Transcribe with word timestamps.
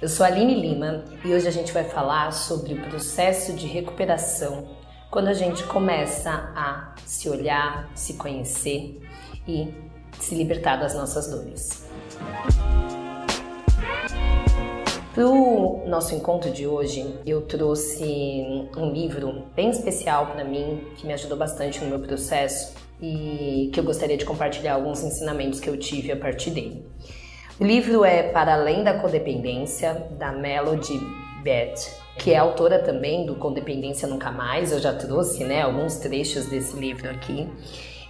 Eu 0.00 0.08
sou 0.08 0.24
a 0.24 0.28
Aline 0.28 0.54
Lima 0.54 1.04
e 1.24 1.34
hoje 1.34 1.48
a 1.48 1.50
gente 1.50 1.72
vai 1.72 1.82
falar 1.82 2.30
sobre 2.32 2.72
o 2.72 2.82
processo 2.82 3.52
de 3.52 3.66
recuperação 3.66 4.68
quando 5.10 5.26
a 5.26 5.32
gente 5.32 5.64
começa 5.64 6.52
a 6.54 6.94
se 7.04 7.28
olhar, 7.28 7.90
se 7.96 8.14
conhecer 8.14 9.00
e 9.46 9.74
se 10.20 10.36
libertar 10.36 10.76
das 10.76 10.94
nossas 10.94 11.28
dores. 11.28 11.84
Para 15.12 15.26
o 15.26 15.82
nosso 15.88 16.14
encontro 16.14 16.52
de 16.52 16.64
hoje, 16.64 17.18
eu 17.26 17.42
trouxe 17.42 18.68
um 18.76 18.92
livro 18.92 19.46
bem 19.56 19.70
especial 19.70 20.28
para 20.28 20.44
mim, 20.44 20.80
que 20.96 21.08
me 21.08 21.12
ajudou 21.12 21.36
bastante 21.36 21.82
no 21.82 21.90
meu 21.90 21.98
processo 21.98 22.72
e 23.02 23.68
que 23.72 23.80
eu 23.80 23.84
gostaria 23.84 24.16
de 24.16 24.24
compartilhar 24.24 24.74
alguns 24.74 25.02
ensinamentos 25.02 25.58
que 25.58 25.68
eu 25.68 25.76
tive 25.76 26.12
a 26.12 26.16
partir 26.16 26.50
dele. 26.50 26.86
O 27.60 27.64
livro 27.64 28.04
é 28.04 28.22
Para 28.22 28.54
Além 28.54 28.84
da 28.84 28.94
Codependência, 28.94 30.06
da 30.12 30.30
Melody 30.30 31.00
Beth, 31.42 31.74
que 32.16 32.32
é 32.32 32.36
autora 32.36 32.78
também 32.78 33.26
do 33.26 33.34
Codependência 33.34 34.06
Nunca 34.06 34.30
Mais. 34.30 34.70
Eu 34.70 34.78
já 34.78 34.94
trouxe 34.94 35.42
né, 35.42 35.62
alguns 35.62 35.96
trechos 35.96 36.46
desse 36.46 36.76
livro 36.76 37.10
aqui. 37.10 37.48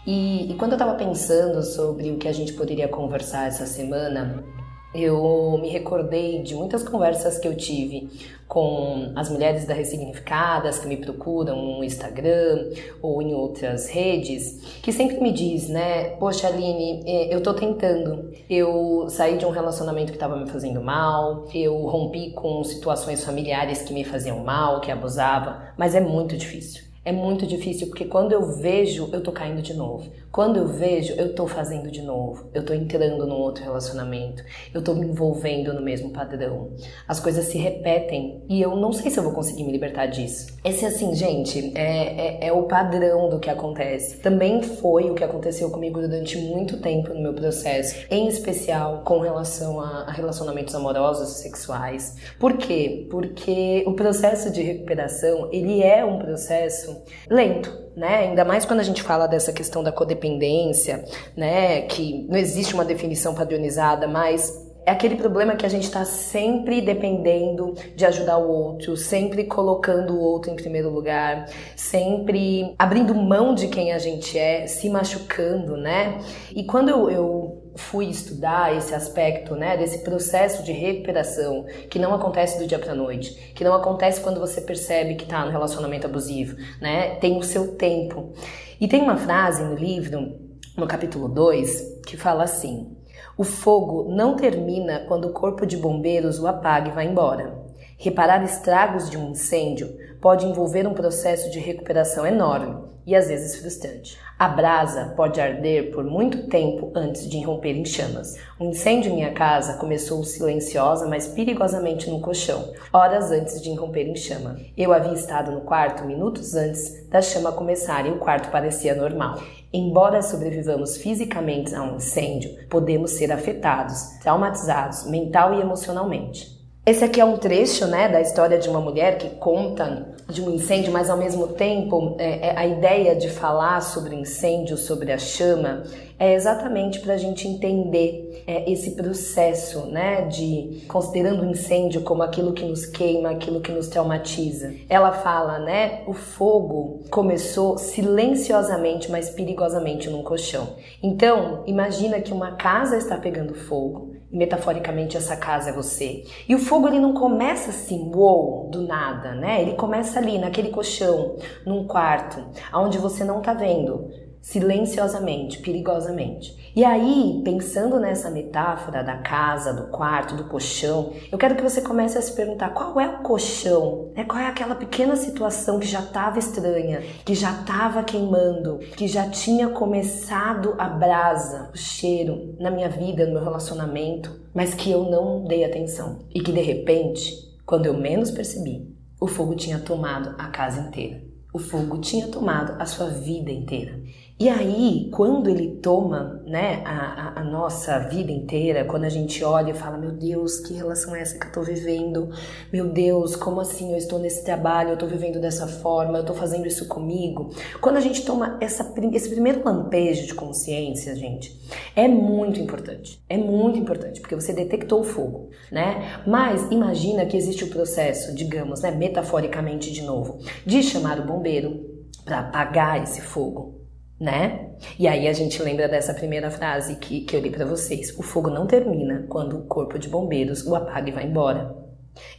E, 0.06 0.52
e 0.52 0.54
quando 0.56 0.72
eu 0.72 0.76
estava 0.76 0.96
pensando 0.96 1.62
sobre 1.62 2.10
o 2.10 2.18
que 2.18 2.28
a 2.28 2.32
gente 2.32 2.52
poderia 2.52 2.88
conversar 2.88 3.46
essa 3.46 3.64
semana, 3.64 4.44
eu 4.94 5.58
me 5.60 5.68
recordei 5.68 6.42
de 6.42 6.54
muitas 6.54 6.82
conversas 6.82 7.38
que 7.38 7.46
eu 7.46 7.54
tive 7.56 8.08
com 8.48 9.12
as 9.14 9.28
mulheres 9.28 9.66
da 9.66 9.74
Ressignificadas 9.74 10.78
que 10.78 10.88
me 10.88 10.96
procuram 10.96 11.56
no 11.56 11.84
Instagram 11.84 12.70
ou 13.02 13.20
em 13.20 13.34
outras 13.34 13.88
redes, 13.90 14.78
que 14.82 14.90
sempre 14.90 15.20
me 15.20 15.30
diz, 15.30 15.68
né, 15.68 16.16
poxa 16.16 16.48
Aline, 16.48 17.02
é, 17.06 17.34
eu 17.34 17.42
tô 17.42 17.52
tentando, 17.52 18.32
eu 18.48 19.06
saí 19.10 19.36
de 19.36 19.44
um 19.44 19.50
relacionamento 19.50 20.12
que 20.12 20.16
estava 20.16 20.36
me 20.36 20.48
fazendo 20.48 20.80
mal, 20.80 21.46
eu 21.52 21.76
rompi 21.86 22.30
com 22.30 22.64
situações 22.64 23.22
familiares 23.22 23.82
que 23.82 23.92
me 23.92 24.02
faziam 24.02 24.42
mal, 24.42 24.80
que 24.80 24.90
abusava, 24.90 25.74
mas 25.76 25.94
é 25.94 26.00
muito 26.00 26.34
difícil. 26.34 26.87
É 27.08 27.12
muito 27.12 27.46
difícil 27.46 27.86
porque 27.86 28.04
quando 28.04 28.32
eu 28.32 28.58
vejo, 28.58 29.08
eu 29.14 29.22
tô 29.22 29.32
caindo 29.32 29.62
de 29.62 29.72
novo. 29.72 30.12
Quando 30.30 30.58
eu 30.58 30.68
vejo, 30.68 31.14
eu 31.14 31.34
tô 31.34 31.46
fazendo 31.46 31.90
de 31.90 32.02
novo. 32.02 32.50
Eu 32.52 32.62
tô 32.62 32.74
entrando 32.74 33.26
num 33.26 33.36
outro 33.36 33.64
relacionamento. 33.64 34.44
Eu 34.74 34.82
tô 34.82 34.92
me 34.92 35.06
envolvendo 35.06 35.72
no 35.72 35.80
mesmo 35.80 36.10
padrão. 36.10 36.70
As 37.08 37.18
coisas 37.18 37.46
se 37.46 37.56
repetem 37.56 38.44
e 38.46 38.60
eu 38.60 38.76
não 38.76 38.92
sei 38.92 39.10
se 39.10 39.18
eu 39.18 39.22
vou 39.22 39.32
conseguir 39.32 39.64
me 39.64 39.72
libertar 39.72 40.04
disso. 40.04 40.54
Esse, 40.62 40.84
assim, 40.84 41.14
gente, 41.14 41.72
é, 41.74 42.42
é, 42.44 42.48
é 42.48 42.52
o 42.52 42.64
padrão 42.64 43.30
do 43.30 43.40
que 43.40 43.48
acontece. 43.48 44.18
Também 44.18 44.60
foi 44.60 45.10
o 45.10 45.14
que 45.14 45.24
aconteceu 45.24 45.70
comigo 45.70 45.98
durante 46.02 46.36
muito 46.36 46.78
tempo 46.78 47.14
no 47.14 47.22
meu 47.22 47.32
processo, 47.32 48.04
em 48.10 48.28
especial 48.28 49.00
com 49.02 49.20
relação 49.20 49.80
a, 49.80 50.02
a 50.02 50.10
relacionamentos 50.10 50.74
amorosos 50.74 51.38
e 51.38 51.42
sexuais. 51.42 52.16
Por 52.38 52.58
quê? 52.58 53.06
Porque 53.10 53.82
o 53.86 53.94
processo 53.94 54.52
de 54.52 54.60
recuperação, 54.60 55.48
ele 55.50 55.82
é 55.82 56.04
um 56.04 56.18
processo 56.18 56.97
lento, 57.28 57.70
né? 57.96 58.28
Ainda 58.28 58.44
mais 58.44 58.64
quando 58.64 58.80
a 58.80 58.84
gente 58.84 59.02
fala 59.02 59.26
dessa 59.26 59.52
questão 59.52 59.82
da 59.82 59.92
codependência, 59.92 61.04
né? 61.36 61.82
Que 61.82 62.26
não 62.28 62.36
existe 62.36 62.74
uma 62.74 62.84
definição 62.84 63.34
padronizada, 63.34 64.06
mas 64.06 64.68
é 64.88 64.90
aquele 64.90 65.16
problema 65.16 65.54
que 65.54 65.66
a 65.66 65.68
gente 65.68 65.84
está 65.84 66.02
sempre 66.02 66.80
dependendo 66.80 67.74
de 67.94 68.06
ajudar 68.06 68.38
o 68.38 68.48
outro, 68.50 68.96
sempre 68.96 69.44
colocando 69.44 70.14
o 70.14 70.20
outro 70.20 70.50
em 70.50 70.56
primeiro 70.56 70.88
lugar, 70.88 71.44
sempre 71.76 72.74
abrindo 72.78 73.14
mão 73.14 73.54
de 73.54 73.68
quem 73.68 73.92
a 73.92 73.98
gente 73.98 74.38
é, 74.38 74.66
se 74.66 74.88
machucando, 74.88 75.76
né? 75.76 76.18
E 76.56 76.64
quando 76.64 76.88
eu, 76.88 77.10
eu 77.10 77.57
fui 77.76 78.06
estudar 78.06 78.76
esse 78.76 78.94
aspecto, 78.94 79.54
né, 79.54 79.76
desse 79.76 79.98
processo 80.00 80.62
de 80.62 80.72
recuperação 80.72 81.66
que 81.90 81.98
não 81.98 82.14
acontece 82.14 82.58
do 82.58 82.66
dia 82.66 82.78
para 82.78 82.94
noite, 82.94 83.52
que 83.54 83.64
não 83.64 83.74
acontece 83.74 84.20
quando 84.20 84.40
você 84.40 84.60
percebe 84.60 85.14
que 85.14 85.24
está 85.24 85.44
no 85.44 85.50
relacionamento 85.50 86.06
abusivo, 86.06 86.56
né? 86.80 87.16
Tem 87.16 87.36
o 87.36 87.42
seu 87.42 87.76
tempo. 87.76 88.32
E 88.80 88.86
tem 88.86 89.02
uma 89.02 89.16
frase 89.16 89.62
no 89.62 89.74
livro, 89.74 90.36
no 90.76 90.86
capítulo 90.86 91.28
2, 91.28 92.00
que 92.06 92.16
fala 92.16 92.44
assim: 92.44 92.96
"O 93.36 93.44
fogo 93.44 94.04
não 94.08 94.36
termina 94.36 95.04
quando 95.08 95.26
o 95.26 95.32
corpo 95.32 95.66
de 95.66 95.76
bombeiros 95.76 96.38
o 96.38 96.46
apaga 96.46 96.88
e 96.88 96.92
vai 96.92 97.06
embora. 97.06 97.67
Reparar 98.00 98.44
estragos 98.44 99.10
de 99.10 99.18
um 99.18 99.32
incêndio 99.32 99.98
pode 100.20 100.46
envolver 100.46 100.86
um 100.86 100.94
processo 100.94 101.50
de 101.50 101.58
recuperação 101.58 102.24
enorme 102.24 102.76
e 103.04 103.16
às 103.16 103.26
vezes 103.26 103.60
frustrante. 103.60 104.16
A 104.38 104.46
brasa 104.46 105.14
pode 105.16 105.40
arder 105.40 105.90
por 105.90 106.04
muito 106.04 106.46
tempo 106.46 106.92
antes 106.94 107.28
de 107.28 107.38
irromper 107.38 107.74
em 107.74 107.84
chamas. 107.84 108.36
O 108.56 108.66
incêndio 108.66 109.10
em 109.10 109.16
minha 109.16 109.32
casa 109.32 109.78
começou 109.78 110.22
silenciosa, 110.22 111.08
mas 111.08 111.26
perigosamente 111.26 112.08
no 112.08 112.20
colchão, 112.20 112.72
horas 112.92 113.32
antes 113.32 113.60
de 113.60 113.70
irromper 113.70 114.06
em 114.06 114.14
chama. 114.14 114.60
Eu 114.76 114.92
havia 114.92 115.14
estado 115.14 115.50
no 115.50 115.62
quarto 115.62 116.04
minutos 116.04 116.54
antes 116.54 117.08
da 117.08 117.20
chama 117.20 117.50
começar 117.50 118.06
e 118.06 118.10
o 118.10 118.18
quarto 118.18 118.48
parecia 118.52 118.94
normal. 118.94 119.42
Embora 119.72 120.22
sobrevivamos 120.22 120.98
fisicamente 120.98 121.74
a 121.74 121.82
um 121.82 121.96
incêndio, 121.96 122.54
podemos 122.68 123.10
ser 123.10 123.32
afetados, 123.32 124.18
traumatizados 124.22 125.04
mental 125.10 125.52
e 125.54 125.60
emocionalmente. 125.60 126.57
Esse 126.88 127.04
aqui 127.04 127.20
é 127.20 127.24
um 127.26 127.36
trecho 127.36 127.86
né, 127.86 128.08
da 128.08 128.18
história 128.18 128.56
de 128.56 128.66
uma 128.66 128.80
mulher 128.80 129.18
que 129.18 129.28
conta 129.36 130.06
de 130.26 130.40
um 130.40 130.50
incêndio, 130.50 130.90
mas 130.90 131.10
ao 131.10 131.18
mesmo 131.18 131.48
tempo 131.48 132.16
é, 132.18 132.48
é, 132.48 132.56
a 132.56 132.66
ideia 132.66 133.14
de 133.14 133.28
falar 133.28 133.82
sobre 133.82 134.16
incêndio, 134.16 134.78
sobre 134.78 135.12
a 135.12 135.18
chama, 135.18 135.82
é 136.18 136.32
exatamente 136.32 137.00
para 137.00 137.12
a 137.12 137.16
gente 137.18 137.46
entender 137.46 138.42
é, 138.46 138.72
esse 138.72 138.92
processo 138.92 139.84
né, 139.88 140.22
de 140.28 140.82
considerando 140.88 141.42
o 141.42 141.50
incêndio 141.50 142.00
como 142.00 142.22
aquilo 142.22 142.54
que 142.54 142.64
nos 142.64 142.86
queima, 142.86 143.32
aquilo 143.32 143.60
que 143.60 143.70
nos 143.70 143.88
traumatiza. 143.88 144.72
Ela 144.88 145.12
fala, 145.12 145.58
né, 145.58 146.00
o 146.06 146.14
fogo 146.14 147.02
começou 147.10 147.76
silenciosamente, 147.76 149.10
mas 149.10 149.28
perigosamente 149.28 150.08
num 150.08 150.22
colchão. 150.22 150.76
Então, 151.02 151.64
imagina 151.66 152.18
que 152.18 152.32
uma 152.32 152.52
casa 152.52 152.96
está 152.96 153.18
pegando 153.18 153.52
fogo 153.52 154.16
metaforicamente 154.30 155.16
essa 155.16 155.36
casa 155.36 155.70
é 155.70 155.72
você. 155.72 156.24
E 156.48 156.54
o 156.54 156.58
fogo 156.58 156.88
ele 156.88 157.00
não 157.00 157.14
começa 157.14 157.70
assim, 157.70 158.10
uou, 158.14 158.68
do 158.70 158.82
nada, 158.82 159.34
né? 159.34 159.62
Ele 159.62 159.72
começa 159.72 160.18
ali 160.18 160.38
naquele 160.38 160.70
colchão, 160.70 161.36
num 161.64 161.86
quarto, 161.86 162.44
aonde 162.70 162.98
você 162.98 163.24
não 163.24 163.40
tá 163.40 163.54
vendo 163.54 164.27
silenciosamente, 164.40 165.58
perigosamente. 165.58 166.56
E 166.74 166.84
aí, 166.84 167.40
pensando 167.44 167.98
nessa 167.98 168.30
metáfora 168.30 169.02
da 169.02 169.16
casa, 169.18 169.72
do 169.72 169.88
quarto, 169.88 170.36
do 170.36 170.44
colchão, 170.44 171.12
eu 171.30 171.36
quero 171.36 171.56
que 171.56 171.62
você 171.62 171.80
comece 171.80 172.16
a 172.16 172.22
se 172.22 172.32
perguntar 172.32 172.70
qual 172.70 173.00
é 173.00 173.08
o 173.08 173.22
colchão, 173.22 174.12
né? 174.14 174.24
qual 174.24 174.40
é 174.40 174.46
aquela 174.46 174.74
pequena 174.74 175.16
situação 175.16 175.80
que 175.80 175.86
já 175.86 176.00
estava 176.00 176.38
estranha, 176.38 177.02
que 177.24 177.34
já 177.34 177.50
estava 177.50 178.02
queimando, 178.04 178.78
que 178.96 179.08
já 179.08 179.28
tinha 179.28 179.68
começado 179.68 180.74
a 180.78 180.88
brasa, 180.88 181.70
o 181.74 181.76
cheiro 181.76 182.54
na 182.60 182.70
minha 182.70 182.88
vida, 182.88 183.26
no 183.26 183.32
meu 183.32 183.44
relacionamento, 183.44 184.40
mas 184.54 184.74
que 184.74 184.90
eu 184.90 185.10
não 185.10 185.44
dei 185.44 185.64
atenção. 185.64 186.20
E 186.32 186.40
que 186.40 186.52
de 186.52 186.60
repente, 186.60 187.34
quando 187.66 187.86
eu 187.86 187.94
menos 187.94 188.30
percebi, 188.30 188.96
o 189.20 189.26
fogo 189.26 189.56
tinha 189.56 189.80
tomado 189.80 190.36
a 190.38 190.46
casa 190.46 190.80
inteira. 190.80 191.26
O 191.52 191.58
fogo 191.58 191.98
tinha 191.98 192.28
tomado 192.28 192.80
a 192.80 192.86
sua 192.86 193.08
vida 193.08 193.50
inteira. 193.50 194.00
E 194.40 194.48
aí, 194.48 195.10
quando 195.10 195.50
ele 195.50 195.78
toma 195.82 196.40
né, 196.46 196.80
a, 196.84 197.40
a, 197.40 197.42
nossa 197.42 197.98
vida 197.98 198.30
inteira, 198.30 198.84
quando 198.84 199.02
a 199.02 199.08
gente 199.08 199.42
olha 199.42 199.72
e 199.72 199.74
fala, 199.74 199.98
meu 199.98 200.12
Deus, 200.12 200.60
que 200.60 200.74
relação 200.74 201.16
é 201.16 201.22
essa 201.22 201.36
que 201.36 201.48
eu 201.48 201.50
tô 201.50 201.62
vivendo? 201.62 202.30
Meu 202.72 202.88
Deus, 202.88 203.34
como 203.34 203.60
assim 203.60 203.90
eu 203.90 203.98
estou 203.98 204.20
nesse 204.20 204.44
trabalho, 204.44 204.90
eu 204.90 204.96
tô 204.96 205.08
vivendo 205.08 205.40
dessa 205.40 205.66
forma, 205.66 206.18
eu 206.18 206.24
tô 206.24 206.34
fazendo 206.34 206.68
isso 206.68 206.86
comigo? 206.86 207.50
Quando 207.80 207.96
a 207.96 208.00
gente 208.00 208.24
toma 208.24 208.56
essa, 208.60 208.94
esse 209.12 209.28
primeiro 209.28 209.64
lampejo 209.64 210.24
de 210.24 210.34
consciência, 210.34 211.16
gente, 211.16 211.60
é 211.96 212.06
muito 212.06 212.60
importante. 212.60 213.20
É 213.28 213.36
muito 213.36 213.76
importante, 213.76 214.20
porque 214.20 214.36
você 214.36 214.52
detectou 214.52 215.00
o 215.00 215.04
fogo, 215.04 215.50
né? 215.72 216.22
Mas 216.24 216.62
imagina 216.70 217.26
que 217.26 217.36
existe 217.36 217.64
o 217.64 217.70
processo, 217.70 218.32
digamos, 218.32 218.82
né, 218.82 218.92
metaforicamente 218.92 219.92
de 219.92 220.02
novo, 220.02 220.38
de 220.64 220.80
chamar 220.80 221.18
o 221.18 221.26
bombeiro 221.26 222.04
para 222.24 222.38
apagar 222.38 223.02
esse 223.02 223.20
fogo 223.20 223.78
né? 224.20 224.70
E 224.98 225.06
aí 225.06 225.28
a 225.28 225.32
gente 225.32 225.62
lembra 225.62 225.88
dessa 225.88 226.12
primeira 226.12 226.50
frase 226.50 226.96
que, 226.96 227.20
que 227.20 227.36
eu 227.36 227.40
li 227.40 227.50
para 227.50 227.64
vocês: 227.64 228.16
o 228.18 228.22
fogo 228.22 228.50
não 228.50 228.66
termina 228.66 229.26
quando 229.28 229.58
o 229.58 229.66
corpo 229.66 229.98
de 229.98 230.08
bombeiros 230.08 230.66
o 230.66 230.74
apaga 230.74 231.08
e 231.08 231.12
vai 231.12 231.24
embora. 231.26 231.87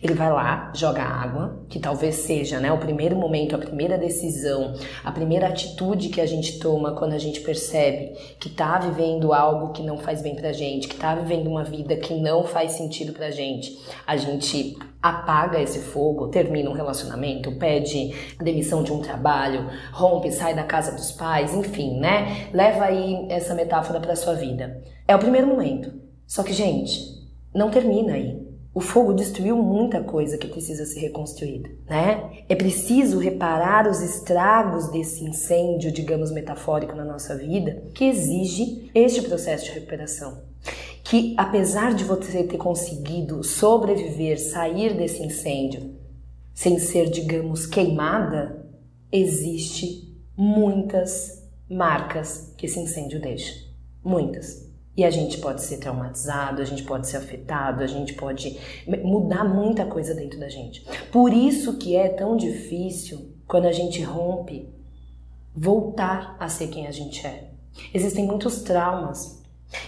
Ele 0.02 0.14
vai 0.14 0.32
lá, 0.32 0.72
joga 0.76 1.04
água, 1.04 1.66
que 1.70 1.80
talvez 1.80 2.16
seja 2.16 2.60
né, 2.60 2.72
o 2.72 2.78
primeiro 2.78 3.16
momento, 3.16 3.56
a 3.56 3.60
primeira 3.60 3.98
decisão, 3.98 4.74
a 5.04 5.12
primeira 5.12 5.48
atitude 5.48 6.10
que 6.10 6.22
a 6.22 6.26
gente 6.26 6.60
toma 6.60 6.96
quando 6.96 7.14
a 7.14 7.18
gente 7.18 7.42
percebe 7.42 8.14
que 8.40 8.48
está 8.48 8.80
vivendo 8.80 9.34
algo 9.34 9.74
que 9.74 9.84
não 9.84 9.98
faz 9.98 10.22
bem 10.22 10.36
pra 10.36 10.52
gente, 10.52 10.88
que 10.88 10.96
está 10.96 11.16
vivendo 11.16 11.48
uma 11.48 11.64
vida 11.64 11.96
que 11.96 12.14
não 12.14 12.44
faz 12.44 12.74
sentido 12.74 13.14
pra 13.14 13.32
gente. 13.32 13.78
A 14.06 14.16
gente 14.18 14.78
apaga 15.02 15.62
esse 15.62 15.80
fogo, 15.80 16.28
termina 16.28 16.70
um 16.70 16.74
relacionamento, 16.74 17.52
pede 17.54 18.14
demissão 18.40 18.84
de 18.84 18.92
um 18.92 19.02
trabalho, 19.02 19.70
rompe, 19.92 20.32
sai 20.32 20.54
da 20.54 20.64
casa 20.64 20.92
dos 20.92 21.12
pais, 21.12 21.54
enfim, 21.54 22.00
né? 22.00 22.50
Leva 22.54 22.86
aí 22.86 23.26
essa 23.30 23.56
metáfora 23.56 24.00
para 24.00 24.16
sua 24.16 24.34
vida. 24.34 24.82
É 25.08 25.16
o 25.16 25.20
primeiro 25.20 25.48
momento. 25.48 25.92
Só 26.28 26.44
que, 26.44 26.54
gente, 26.54 27.02
não 27.54 27.72
termina 27.72 28.14
aí. 28.14 28.49
O 28.74 28.82
fogo 28.82 29.14
destruiu 29.14 29.58
muita 29.58 30.04
coisa 30.04 30.38
que 30.38 30.48
precisa 30.48 30.86
ser 30.86 31.00
reconstruída, 31.00 31.70
né? 31.90 32.44
É 32.48 32.56
preciso 32.56 33.18
reparar 33.18 33.90
os 33.90 34.00
estragos 34.00 34.90
desse 34.90 35.24
incêndio, 35.24 35.92
digamos 35.92 36.32
metafórico 36.32 36.96
na 36.96 37.04
nossa 37.04 37.36
vida, 37.36 37.84
que 37.96 38.06
exige 38.06 38.92
este 38.94 39.24
processo 39.24 39.66
de 39.66 39.72
recuperação. 39.72 40.44
Que 41.04 41.34
apesar 41.36 41.96
de 41.96 42.04
você 42.04 42.44
ter 42.44 42.58
conseguido 42.58 43.44
sobreviver, 43.44 44.40
sair 44.40 44.96
desse 44.96 45.24
incêndio, 45.24 45.96
sem 46.54 46.78
ser, 46.78 47.10
digamos, 47.10 47.66
queimada, 47.66 48.70
existe 49.12 50.16
muitas 50.38 51.44
marcas 51.68 52.54
que 52.56 52.68
esse 52.68 52.80
incêndio 52.80 53.20
deixa. 53.20 53.66
Muitas. 54.04 54.69
E 54.98 55.06
a 55.06 55.10
gente 55.10 55.38
pode 55.38 55.62
ser 55.62 55.78
traumatizado, 55.78 56.62
a 56.62 56.66
gente 56.66 56.84
pode 56.84 57.08
ser 57.08 57.18
afetado, 57.18 57.84
a 57.84 57.88
gente 57.88 58.14
pode 58.14 58.60
mudar 59.04 59.46
muita 59.46 59.86
coisa 59.86 60.14
dentro 60.14 60.40
da 60.40 60.50
gente. 60.50 60.86
Por 61.12 61.34
isso 61.34 61.78
que 61.78 61.96
é 61.96 62.10
tão 62.10 62.36
difícil 62.36 63.34
quando 63.48 63.66
a 63.66 63.72
gente 63.72 64.02
rompe 64.02 64.70
voltar 65.56 66.36
a 66.40 66.50
ser 66.50 66.68
quem 66.68 66.88
a 66.88 66.92
gente 66.92 67.26
é. 67.26 67.50
Existem 67.94 68.26
muitos 68.26 68.62
traumas. 68.62 69.42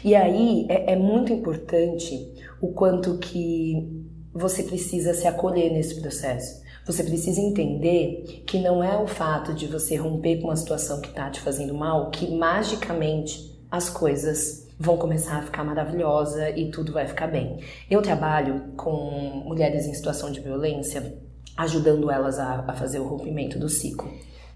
E 0.04 0.16
aí 0.16 0.66
é, 0.70 0.94
é 0.94 0.96
muito 0.96 1.34
importante 1.34 2.34
o 2.62 2.70
quanto 2.70 3.18
que 3.18 4.08
você 4.34 4.64
precisa 4.64 5.14
se 5.14 5.28
acolher 5.28 5.72
nesse 5.72 6.00
processo. 6.00 6.62
Você 6.86 7.04
precisa 7.04 7.40
entender 7.40 8.44
que 8.46 8.60
não 8.60 8.84
é 8.84 8.98
o 8.98 9.08
fato 9.08 9.54
de 9.54 9.68
você 9.68 9.96
romper 9.96 10.38
com 10.38 10.48
uma 10.48 10.56
situação 10.56 11.00
que 11.00 11.10
está 11.10 11.30
te 11.30 11.40
fazendo 11.40 11.74
mal 11.74 12.10
que 12.10 12.34
magicamente 12.36 13.52
as 13.70 13.90
coisas 13.90 14.61
vão 14.82 14.98
começar 14.98 15.38
a 15.38 15.42
ficar 15.44 15.64
maravilhosa 15.64 16.50
e 16.50 16.72
tudo 16.72 16.92
vai 16.92 17.06
ficar 17.06 17.28
bem. 17.28 17.60
Eu 17.90 18.02
trabalho 18.02 18.74
com 18.76 19.44
mulheres 19.46 19.86
em 19.86 19.94
situação 19.94 20.32
de 20.32 20.40
violência, 20.40 21.16
ajudando 21.56 22.10
elas 22.10 22.40
a, 22.40 22.66
a 22.68 22.74
fazer 22.74 23.00
o 23.00 23.08
rompimento 23.08 23.60
do 23.60 23.70
ciclo. 23.70 24.12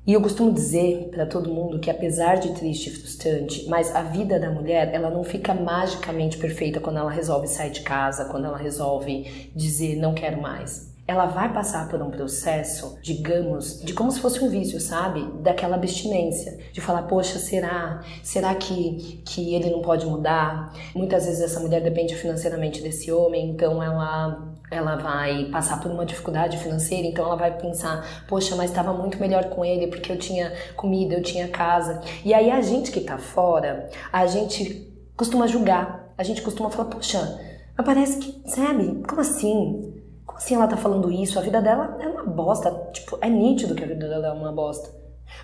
E 0.08 0.14
eu 0.14 0.22
costumo 0.22 0.52
dizer 0.52 1.10
para 1.12 1.28
todo 1.28 1.54
mundo 1.54 1.80
que 1.80 1.92
apesar 1.92 2.36
de 2.36 2.54
triste 2.54 2.90
e 2.90 2.94
frustrante, 2.94 3.68
mas 3.70 3.96
a 3.96 4.02
vida 4.02 4.40
da 4.40 4.50
mulher, 4.50 4.92
ela 4.94 5.12
não 5.12 5.24
fica 5.24 5.54
magicamente 5.54 6.38
perfeita 6.38 6.80
quando 6.80 6.98
ela 6.98 7.12
resolve 7.12 7.48
sair 7.48 7.72
de 7.72 7.82
casa, 7.82 8.26
quando 8.26 8.46
ela 8.46 8.58
resolve 8.58 9.52
dizer 9.56 9.96
não 9.96 10.16
quero 10.16 10.42
mais 10.42 10.95
ela 11.08 11.28
vai 11.28 11.54
passar 11.54 11.88
por 11.88 12.02
um 12.02 12.10
processo, 12.10 12.98
digamos, 13.02 13.80
de 13.82 13.94
como 13.94 14.12
se 14.12 14.20
fosse 14.20 14.44
um 14.44 14.50
vício, 14.50 14.80
sabe? 14.80 15.24
Daquela 15.42 15.76
abstinência, 15.76 16.58
de 16.74 16.82
falar, 16.82 17.04
poxa, 17.04 17.38
será? 17.38 18.02
Será 18.24 18.56
que, 18.56 19.22
que 19.24 19.54
ele 19.54 19.70
não 19.70 19.82
pode 19.82 20.06
mudar? 20.06 20.74
Muitas 20.96 21.26
vezes 21.26 21.42
essa 21.42 21.60
mulher 21.60 21.82
depende 21.82 22.16
financeiramente 22.16 22.82
desse 22.82 23.12
homem, 23.12 23.50
então 23.50 23.82
ela 23.82 24.52
ela 24.72 24.96
vai 24.96 25.46
passar 25.52 25.80
por 25.80 25.92
uma 25.92 26.04
dificuldade 26.04 26.58
financeira, 26.58 27.08
então 27.08 27.24
ela 27.24 27.36
vai 27.36 27.56
pensar, 27.56 28.26
poxa, 28.28 28.56
mas 28.56 28.72
estava 28.72 28.92
muito 28.92 29.20
melhor 29.20 29.46
com 29.46 29.64
ele 29.64 29.88
porque 29.88 30.12
eu 30.12 30.18
tinha 30.18 30.52
comida, 30.76 31.14
eu 31.14 31.22
tinha 31.22 31.48
casa. 31.48 32.02
E 32.26 32.34
aí 32.34 32.50
a 32.50 32.60
gente 32.62 32.92
que 32.92 33.00
tá 33.00 33.20
fora, 33.20 33.90
a 34.12 34.26
gente 34.26 34.92
costuma 35.16 35.46
julgar, 35.46 36.12
a 36.18 36.24
gente 36.24 36.42
costuma 36.42 36.72
falar, 36.72 36.90
poxa, 36.90 37.40
mas 37.78 37.86
parece 37.86 38.18
que, 38.18 38.50
sabe, 38.50 39.04
como 39.08 39.22
assim? 39.22 39.95
Como 40.36 40.44
assim 40.44 40.56
ela 40.56 40.68
tá 40.68 40.76
falando 40.76 41.10
isso? 41.10 41.40
A 41.40 41.42
vida 41.42 41.62
dela 41.62 41.98
é 42.02 42.08
uma 42.08 42.26
bosta. 42.26 42.70
Tipo, 42.92 43.18
é 43.22 43.30
nítido 43.30 43.74
que 43.74 43.84
a 43.84 43.88
vida 43.88 44.10
dela 44.10 44.28
é 44.28 44.32
uma 44.34 44.52
bosta. 44.52 44.90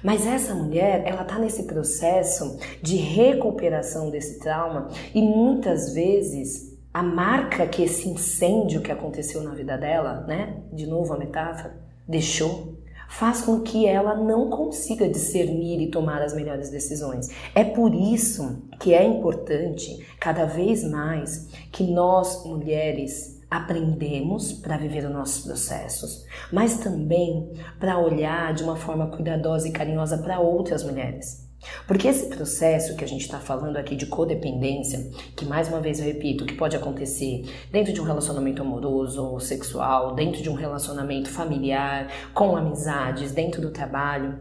Mas 0.03 0.27
essa 0.27 0.53
mulher, 0.53 1.03
ela 1.05 1.23
tá 1.23 1.39
nesse 1.39 1.63
processo 1.63 2.59
de 2.81 2.97
recuperação 2.97 4.09
desse 4.09 4.39
trauma 4.39 4.89
e 5.15 5.21
muitas 5.21 5.93
vezes 5.93 6.77
a 6.93 7.01
marca 7.01 7.65
que 7.67 7.83
esse 7.83 8.09
incêndio 8.09 8.81
que 8.81 8.91
aconteceu 8.91 9.41
na 9.41 9.53
vida 9.53 9.77
dela, 9.77 10.25
né? 10.27 10.57
De 10.73 10.85
novo 10.85 11.13
a 11.13 11.17
metáfora, 11.17 11.73
deixou, 12.05 12.75
faz 13.07 13.41
com 13.41 13.61
que 13.61 13.87
ela 13.87 14.13
não 14.13 14.49
consiga 14.49 15.07
discernir 15.07 15.81
e 15.81 15.89
tomar 15.89 16.21
as 16.21 16.33
melhores 16.33 16.69
decisões. 16.69 17.29
É 17.55 17.63
por 17.63 17.95
isso 17.95 18.61
que 18.77 18.93
é 18.93 19.05
importante 19.05 20.05
cada 20.19 20.43
vez 20.45 20.83
mais 20.83 21.47
que 21.71 21.85
nós 21.85 22.45
mulheres 22.45 23.40
aprendemos 23.51 24.53
para 24.53 24.77
viver 24.77 25.03
os 25.03 25.11
nossos 25.11 25.43
processos, 25.43 26.25
mas 26.53 26.77
também 26.77 27.51
para 27.77 27.99
olhar 27.99 28.53
de 28.53 28.63
uma 28.63 28.77
forma 28.77 29.07
cuidadosa 29.07 29.67
e 29.67 29.73
carinhosa 29.73 30.17
para 30.17 30.39
outras 30.39 30.85
mulheres. 30.85 31.51
Porque 31.85 32.07
esse 32.07 32.27
processo 32.27 32.95
que 32.95 33.03
a 33.03 33.07
gente 33.07 33.21
está 33.21 33.39
falando 33.39 33.77
aqui 33.77 33.95
de 33.95 34.05
codependência, 34.05 35.11
que 35.35 35.45
mais 35.45 35.67
uma 35.67 35.81
vez 35.81 35.99
eu 35.99 36.05
repito, 36.05 36.45
que 36.45 36.55
pode 36.55 36.75
acontecer 36.75 37.43
dentro 37.69 37.93
de 37.93 37.99
um 38.01 38.05
relacionamento 38.05 38.61
amoroso 38.61 39.23
ou 39.23 39.39
sexual, 39.39 40.15
dentro 40.15 40.41
de 40.41 40.49
um 40.49 40.55
relacionamento 40.55 41.29
familiar, 41.29 42.07
com 42.33 42.55
amizades, 42.55 43.31
dentro 43.33 43.61
do 43.61 43.69
trabalho, 43.69 44.39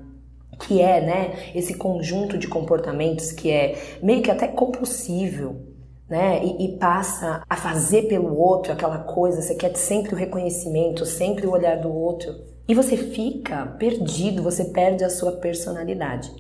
que 0.67 0.81
é, 0.81 1.01
né, 1.01 1.53
esse 1.55 1.75
conjunto 1.75 2.39
de 2.39 2.47
comportamentos 2.47 3.33
que 3.33 3.51
é 3.51 3.99
meio 4.03 4.23
que 4.23 4.31
até 4.31 4.47
compulsível, 4.47 5.70
né? 6.11 6.45
E, 6.45 6.65
e, 6.65 6.77
passa 6.77 7.43
a 7.49 7.57
fazer 7.57 8.09
pelo 8.09 8.37
outro 8.37 8.73
aquela 8.73 8.99
coisa, 8.99 9.41
você 9.41 9.55
quer 9.55 9.77
sempre 9.77 10.13
o 10.13 10.17
reconhecimento, 10.17 11.07
sempre 11.07 11.47
o 11.47 11.53
olhar 11.53 11.77
do 11.77 11.95
outro. 11.95 12.35
E 12.67 12.75
você 12.75 12.97
fica 12.97 13.67
perdido, 13.79 14.43
você 14.43 14.65
perde 14.65 15.05
a 15.05 15.11
sua 15.11 15.33
personalidade. 15.33 16.31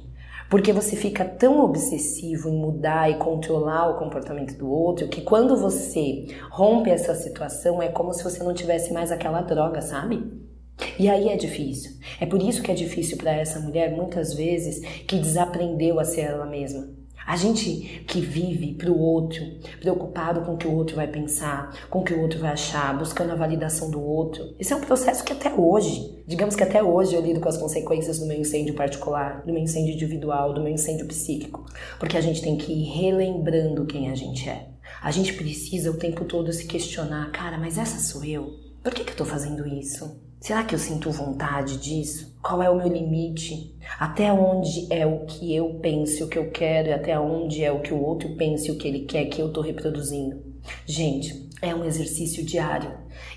Porque 0.50 0.72
você 0.72 0.96
fica 0.96 1.25
tão 1.25 1.64
obsessivo 1.64 2.49
em 2.49 2.58
mudar 2.58 3.08
e 3.08 3.19
controlar 3.19 3.88
o 3.88 3.99
comportamento 3.99 4.58
do 4.58 4.69
outro 4.69 5.06
que 5.06 5.20
quando 5.20 5.56
você 5.56 6.26
rompe 6.50 6.90
essa 6.90 7.14
situação 7.14 7.81
é 7.81 7.88
como 7.88 8.12
se 8.12 8.25
você 8.25 8.43
não 8.43 8.52
tivesse 8.52 8.93
mais 8.93 9.12
aquela 9.12 9.43
droga, 9.43 9.81
sabe? 9.81 10.20
E 10.99 11.09
aí 11.09 11.28
é 11.28 11.37
difícil. 11.37 11.92
É 12.21 12.26
por 12.26 12.42
isso 12.42 12.62
que 12.62 12.73
é 12.73 12.75
difícil 12.75 13.16
para 13.16 13.30
essa 13.30 13.61
mulher 13.61 13.92
muitas 13.92 14.35
vezes 14.35 14.80
que 15.04 15.18
desaprendeu 15.18 16.00
a 16.00 16.04
ser 16.04 16.23
ela 16.23 16.47
mesma. 16.47 17.00
A 17.30 17.37
gente 17.37 18.02
que 18.08 18.20
vive 18.20 18.75
para 18.75 18.90
o 18.90 18.99
outro, 18.99 19.40
preocupado 19.78 20.40
com 20.40 20.54
o 20.54 20.56
que 20.56 20.66
o 20.66 20.75
outro 20.75 20.96
vai 20.96 21.06
pensar, 21.06 21.87
com 21.88 22.00
o 22.00 22.02
que 22.02 22.12
o 22.12 22.20
outro 22.20 22.40
vai 22.40 22.50
achar, 22.50 22.99
buscando 22.99 23.30
a 23.30 23.37
validação 23.37 23.88
do 23.88 24.02
outro. 24.02 24.52
Esse 24.58 24.72
é 24.72 24.76
um 24.76 24.80
processo 24.80 25.22
que 25.22 25.32
até 25.32 25.54
hoje, 25.54 26.25
digamos 26.26 26.56
que 26.56 26.64
até 26.64 26.82
hoje 26.82 27.14
eu 27.14 27.22
lido 27.22 27.38
com 27.38 27.49
as 27.49 27.56
consequências 27.56 28.18
do 28.18 28.26
meu 28.26 28.37
incêndio 28.37 28.75
particular, 28.75 29.44
do 29.46 29.52
meu 29.52 29.62
incêndio 29.62 29.94
individual, 29.94 30.52
do 30.52 30.60
meu 30.60 30.72
incêndio 30.72 31.06
psíquico. 31.06 31.64
Porque 32.00 32.16
a 32.16 32.20
gente 32.20 32.42
tem 32.42 32.56
que 32.56 32.72
ir 32.72 32.99
relembrando 32.99 33.87
quem 33.87 34.10
a 34.10 34.14
gente 34.16 34.49
é. 34.49 34.66
A 35.00 35.12
gente 35.12 35.32
precisa 35.34 35.92
o 35.92 35.99
tempo 35.99 36.25
todo 36.25 36.52
se 36.52 36.66
questionar, 36.66 37.30
cara, 37.30 37.56
mas 37.58 37.78
essa 37.78 38.00
sou 38.00 38.25
eu? 38.25 38.70
Por 38.82 38.94
que, 38.94 39.04
que 39.04 39.12
eu 39.12 39.16
tô 39.16 39.25
fazendo 39.26 39.66
isso? 39.68 40.18
Será 40.40 40.64
que 40.64 40.75
eu 40.75 40.78
sinto 40.78 41.10
vontade 41.10 41.76
disso? 41.76 42.34
Qual 42.42 42.62
é 42.62 42.70
o 42.70 42.76
meu 42.76 42.88
limite? 42.88 43.76
Até 43.99 44.32
onde 44.32 44.90
é 44.90 45.04
o 45.06 45.26
que 45.26 45.54
eu 45.54 45.78
penso, 45.82 46.25
o 46.25 46.28
que 46.28 46.38
eu 46.38 46.50
quero, 46.50 46.88
e 46.88 46.92
até 46.94 47.18
onde 47.20 47.62
é 47.62 47.70
o 47.70 47.82
que 47.82 47.92
o 47.92 48.02
outro 48.02 48.34
pensa 48.37 48.68
e 48.68 48.70
o 48.70 48.78
que 48.78 48.88
ele 48.88 49.00
quer 49.00 49.26
que 49.26 49.42
eu 49.42 49.49
estou 49.49 49.62
reproduzindo? 49.62 50.42
Gente, 50.87 51.50
é 51.60 51.75
um 51.75 51.84
exercício 51.84 52.42
diário. 52.42 52.90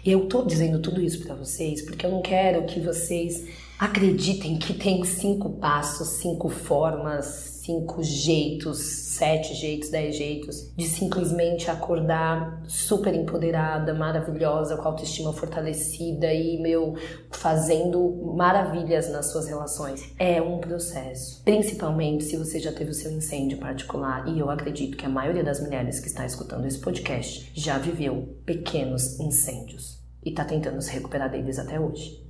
E 0.06 0.14
eu 0.14 0.24
estou 0.24 0.46
dizendo 0.46 0.80
tudo 0.80 1.02
isso 1.02 1.26
para 1.26 1.36
vocês 1.36 1.82
porque 1.82 2.06
eu 2.06 2.12
não 2.12 2.22
quero 2.22 2.66
que 2.66 2.80
vocês 2.80 3.46
acreditem 3.84 4.58
que 4.58 4.74
tem 4.74 5.04
cinco 5.04 5.50
passos, 5.58 6.22
cinco 6.22 6.48
formas, 6.48 7.60
cinco 7.66 8.02
jeitos, 8.02 8.80
sete 8.80 9.54
jeitos, 9.54 9.90
dez 9.90 10.16
jeitos 10.16 10.74
de 10.74 10.88
simplesmente 10.88 11.70
acordar 11.70 12.64
super 12.66 13.14
empoderada, 13.14 13.94
maravilhosa, 13.94 14.78
com 14.78 14.84
a 14.84 14.92
autoestima 14.92 15.34
fortalecida 15.34 16.34
e, 16.34 16.62
meu, 16.62 16.96
fazendo 17.30 18.34
maravilhas 18.38 19.12
nas 19.12 19.34
suas 19.34 19.48
relações. 19.50 20.14
É 20.18 20.42
um 20.42 20.60
processo. 20.60 21.44
Principalmente 21.44 22.24
se 22.24 22.38
você 22.38 22.62
já 22.62 22.72
teve 22.72 22.92
o 22.92 22.94
seu 22.94 23.12
incêndio 23.12 23.58
particular. 23.58 24.30
E 24.30 24.40
eu 24.40 24.50
acredito 24.50 24.96
que 24.96 25.06
a 25.06 25.10
maioria 25.10 25.44
das 25.44 25.60
mulheres 25.60 26.00
que 26.00 26.08
está 26.08 26.26
escutando 26.26 26.66
esse 26.66 26.80
podcast 26.80 27.52
já 27.54 27.78
viveu 27.78 28.38
pequenos 28.46 29.20
incêndios 29.20 30.02
e 30.24 30.30
está 30.30 30.46
tentando 30.46 30.82
se 30.82 30.90
recuperar 30.90 31.30
deles 31.30 31.60
até 31.60 31.78
hoje. 31.78 32.24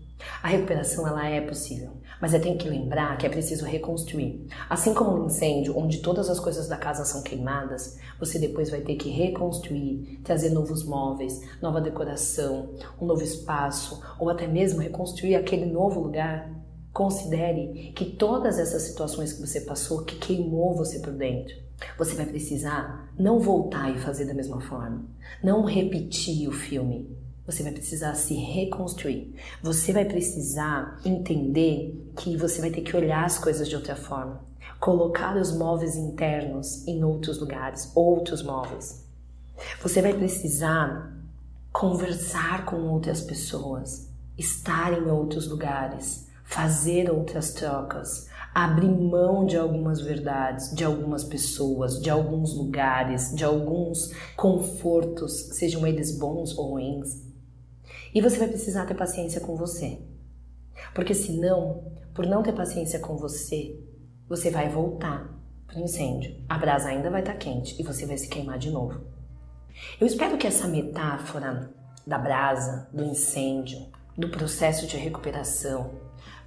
A 0.43 0.49
recuperação 0.49 1.07
ela 1.07 1.25
é 1.25 1.39
possível, 1.39 1.91
mas 2.21 2.33
é 2.33 2.37
tem 2.37 2.57
que 2.57 2.67
lembrar 2.67 3.17
que 3.17 3.25
é 3.25 3.29
preciso 3.29 3.63
reconstruir. 3.63 4.45
Assim 4.69 4.93
como 4.93 5.15
um 5.15 5.27
incêndio 5.27 5.77
onde 5.77 5.99
todas 5.99 6.29
as 6.29 6.37
coisas 6.37 6.67
da 6.67 6.75
casa 6.75 7.05
são 7.05 7.23
queimadas, 7.23 7.97
você 8.19 8.37
depois 8.37 8.69
vai 8.69 8.81
ter 8.81 8.97
que 8.97 9.09
reconstruir, 9.09 10.19
trazer 10.21 10.49
novos 10.49 10.83
móveis, 10.83 11.39
nova 11.61 11.79
decoração, 11.79 12.71
um 13.01 13.05
novo 13.05 13.23
espaço 13.23 14.03
ou 14.19 14.29
até 14.29 14.45
mesmo 14.45 14.81
reconstruir 14.81 15.35
aquele 15.35 15.65
novo 15.65 16.01
lugar. 16.01 16.51
Considere 16.91 17.93
que 17.95 18.03
todas 18.03 18.59
essas 18.59 18.81
situações 18.81 19.31
que 19.31 19.39
você 19.39 19.61
passou 19.61 20.03
que 20.03 20.17
queimou 20.17 20.75
você 20.75 20.99
por 20.99 21.13
dentro, 21.13 21.55
você 21.97 22.15
vai 22.15 22.25
precisar 22.25 23.09
não 23.17 23.39
voltar 23.39 23.95
e 23.95 23.99
fazer 23.99 24.25
da 24.25 24.33
mesma 24.33 24.59
forma, 24.59 25.05
não 25.41 25.63
repetir 25.63 26.49
o 26.49 26.51
filme, 26.51 27.22
você 27.45 27.61
vai 27.63 27.71
precisar 27.71 28.15
se 28.15 28.33
reconstruir. 28.35 29.35
Você 29.61 29.91
vai 29.91 30.05
precisar 30.05 30.99
entender 31.03 32.11
que 32.15 32.37
você 32.37 32.61
vai 32.61 32.71
ter 32.71 32.81
que 32.81 32.95
olhar 32.95 33.25
as 33.25 33.37
coisas 33.37 33.67
de 33.67 33.75
outra 33.75 33.95
forma. 33.95 34.41
Colocar 34.79 35.35
os 35.35 35.55
móveis 35.55 35.95
internos 35.95 36.87
em 36.87 37.03
outros 37.03 37.39
lugares, 37.39 37.91
outros 37.95 38.41
móveis. 38.41 39.03
Você 39.81 40.01
vai 40.01 40.13
precisar 40.13 41.13
conversar 41.71 42.65
com 42.65 42.77
outras 42.89 43.21
pessoas, 43.21 44.09
estar 44.37 44.93
em 44.93 45.09
outros 45.09 45.47
lugares, 45.47 46.27
fazer 46.43 47.09
outras 47.09 47.51
trocas, 47.53 48.27
abrir 48.53 48.89
mão 48.89 49.45
de 49.45 49.57
algumas 49.57 49.99
verdades, 49.99 50.73
de 50.75 50.83
algumas 50.83 51.23
pessoas, 51.23 51.99
de 51.99 52.09
alguns 52.09 52.53
lugares, 52.53 53.33
de 53.35 53.43
alguns 53.43 54.11
confortos, 54.35 55.49
sejam 55.53 55.85
eles 55.87 56.17
bons 56.17 56.55
ou 56.57 56.71
ruins. 56.71 57.22
E 58.13 58.21
você 58.21 58.37
vai 58.37 58.47
precisar 58.47 58.85
ter 58.85 58.93
paciência 58.93 59.41
com 59.41 59.55
você. 59.55 59.99
Porque 60.93 61.13
senão, 61.13 61.91
por 62.13 62.25
não 62.25 62.43
ter 62.43 62.53
paciência 62.53 62.99
com 62.99 63.17
você, 63.17 63.79
você 64.27 64.49
vai 64.49 64.69
voltar 64.69 65.33
para 65.65 65.77
o 65.77 65.83
incêndio. 65.83 66.35
A 66.47 66.57
brasa 66.57 66.89
ainda 66.89 67.09
vai 67.09 67.21
estar 67.21 67.33
tá 67.33 67.39
quente 67.39 67.79
e 67.79 67.83
você 67.83 68.05
vai 68.05 68.17
se 68.17 68.27
queimar 68.27 68.59
de 68.59 68.69
novo. 68.69 69.01
Eu 69.99 70.05
espero 70.05 70.37
que 70.37 70.45
essa 70.45 70.67
metáfora 70.67 71.71
da 72.05 72.17
brasa, 72.17 72.87
do 72.93 73.03
incêndio, 73.03 73.87
do 74.15 74.29
processo 74.29 74.85
de 74.85 74.97
recuperação, 74.97 75.91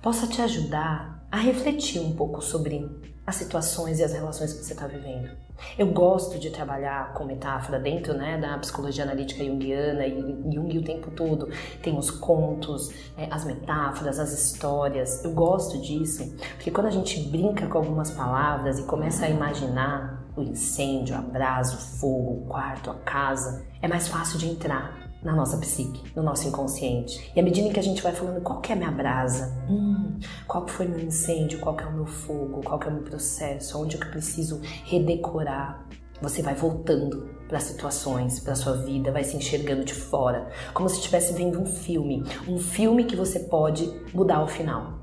possa 0.00 0.26
te 0.28 0.40
ajudar 0.40 1.26
a 1.30 1.38
refletir 1.38 2.00
um 2.00 2.14
pouco 2.14 2.40
sobre 2.40 2.88
as 3.26 3.36
situações 3.36 3.98
e 3.98 4.04
as 4.04 4.12
relações 4.12 4.52
que 4.52 4.64
você 4.64 4.72
está 4.72 4.86
vivendo. 4.86 5.30
Eu 5.78 5.88
gosto 5.88 6.38
de 6.38 6.50
trabalhar 6.50 7.14
com 7.14 7.24
metáfora 7.24 7.80
dentro 7.80 8.14
né, 8.14 8.38
da 8.38 8.56
psicologia 8.58 9.04
analítica 9.04 9.44
junguiana 9.44 10.06
e 10.06 10.20
Jung 10.52 10.78
o 10.78 10.84
tempo 10.84 11.10
todo 11.10 11.48
tem 11.82 11.98
os 11.98 12.10
contos, 12.10 12.92
é, 13.16 13.26
as 13.30 13.44
metáforas, 13.44 14.18
as 14.18 14.32
histórias. 14.32 15.24
Eu 15.24 15.32
gosto 15.32 15.80
disso 15.80 16.36
porque 16.54 16.70
quando 16.70 16.86
a 16.86 16.90
gente 16.90 17.20
brinca 17.28 17.66
com 17.66 17.78
algumas 17.78 18.10
palavras 18.10 18.78
e 18.78 18.84
começa 18.84 19.26
a 19.26 19.28
imaginar 19.28 20.24
o 20.36 20.42
incêndio, 20.42 21.16
a 21.16 21.20
brasa, 21.20 21.74
o 21.74 21.78
fogo, 21.78 22.42
o 22.42 22.46
quarto, 22.46 22.90
a 22.90 22.94
casa, 22.94 23.66
é 23.80 23.88
mais 23.88 24.06
fácil 24.06 24.38
de 24.38 24.46
entrar 24.46 25.05
na 25.26 25.34
nossa 25.34 25.58
psique, 25.58 26.04
no 26.14 26.22
nosso 26.22 26.46
inconsciente. 26.46 27.32
E 27.34 27.40
à 27.40 27.42
medida 27.42 27.68
que 27.68 27.80
a 27.80 27.82
gente 27.82 28.00
vai 28.00 28.12
falando 28.12 28.40
qual 28.40 28.60
que 28.60 28.70
é 28.70 28.76
a 28.76 28.78
minha 28.78 28.92
brasa, 28.92 29.52
hum, 29.68 30.18
qual 30.46 30.64
que 30.64 30.70
foi 30.70 30.86
meu 30.86 31.00
incêndio, 31.00 31.58
qual 31.58 31.76
que 31.76 31.82
é 31.82 31.86
o 31.86 31.92
meu 31.92 32.06
fogo, 32.06 32.62
qual 32.62 32.78
que 32.78 32.86
é 32.86 32.90
o 32.90 32.94
meu 32.94 33.02
processo, 33.02 33.82
onde 33.82 33.96
eu 33.96 34.00
preciso 34.00 34.60
redecorar, 34.84 35.84
você 36.22 36.42
vai 36.42 36.54
voltando 36.54 37.28
para 37.48 37.58
situações, 37.58 38.38
para 38.38 38.54
sua 38.54 38.74
vida, 38.74 39.10
vai 39.10 39.24
se 39.24 39.36
enxergando 39.36 39.84
de 39.84 39.94
fora, 39.94 40.48
como 40.72 40.88
se 40.88 40.96
estivesse 40.96 41.32
vendo 41.32 41.60
um 41.60 41.66
filme, 41.66 42.22
um 42.48 42.58
filme 42.58 43.04
que 43.04 43.16
você 43.16 43.40
pode 43.40 43.92
mudar 44.14 44.42
o 44.42 44.46
final. 44.46 44.94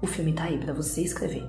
O 0.00 0.06
filme 0.06 0.32
tá 0.32 0.44
aí 0.44 0.58
para 0.58 0.72
você 0.72 1.02
escrever. 1.02 1.44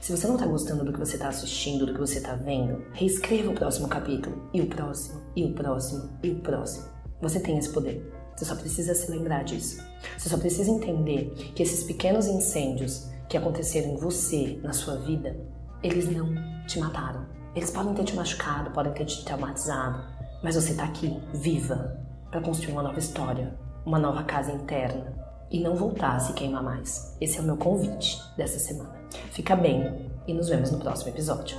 Se 0.00 0.14
você 0.14 0.28
não 0.28 0.36
tá 0.36 0.46
gostando 0.46 0.84
do 0.84 0.92
que 0.92 0.98
você 0.98 1.16
tá 1.16 1.28
assistindo, 1.28 1.86
do 1.86 1.94
que 1.94 2.00
você 2.00 2.20
tá 2.20 2.34
vendo, 2.34 2.84
reescreva 2.92 3.50
o 3.50 3.54
próximo 3.54 3.88
capítulo, 3.88 4.48
e 4.52 4.60
o 4.60 4.66
próximo, 4.66 5.22
e 5.34 5.44
o 5.44 5.54
próximo, 5.54 6.10
e 6.22 6.30
o 6.30 6.40
próximo. 6.40 6.95
Você 7.20 7.40
tem 7.40 7.58
esse 7.58 7.70
poder. 7.70 8.12
Você 8.36 8.44
só 8.44 8.54
precisa 8.54 8.94
se 8.94 9.10
lembrar 9.10 9.44
disso. 9.44 9.82
Você 10.16 10.28
só 10.28 10.36
precisa 10.36 10.70
entender 10.70 11.30
que 11.54 11.62
esses 11.62 11.84
pequenos 11.84 12.26
incêndios 12.26 13.08
que 13.28 13.36
aconteceram 13.36 13.92
em 13.92 13.96
você, 13.96 14.58
na 14.62 14.72
sua 14.72 14.96
vida, 14.96 15.36
eles 15.82 16.08
não 16.10 16.34
te 16.66 16.78
mataram. 16.78 17.26
Eles 17.54 17.70
podem 17.70 17.94
ter 17.94 18.04
te 18.04 18.14
machucado, 18.14 18.70
podem 18.70 18.92
ter 18.92 19.06
te 19.06 19.24
traumatizado, 19.24 20.04
mas 20.42 20.54
você 20.54 20.72
está 20.72 20.84
aqui, 20.84 21.18
viva, 21.32 21.98
para 22.30 22.42
construir 22.42 22.72
uma 22.72 22.82
nova 22.82 22.98
história, 22.98 23.56
uma 23.84 23.98
nova 23.98 24.22
casa 24.24 24.52
interna 24.52 25.14
e 25.50 25.60
não 25.60 25.74
voltar 25.74 26.16
a 26.16 26.20
se 26.20 26.32
queimar 26.34 26.62
mais. 26.62 27.16
Esse 27.20 27.38
é 27.38 27.40
o 27.40 27.44
meu 27.44 27.56
convite 27.56 28.20
dessa 28.36 28.58
semana. 28.58 28.94
Fica 29.32 29.56
bem 29.56 30.10
e 30.26 30.34
nos 30.34 30.48
vemos 30.48 30.70
no 30.70 30.78
próximo 30.78 31.10
episódio. 31.10 31.56